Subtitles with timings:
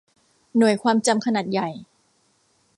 [0.57, 1.69] หน่วยความจำขนาดใหญ่